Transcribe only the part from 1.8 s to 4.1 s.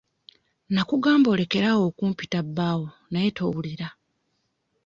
okumpita bbaawo naye towulira.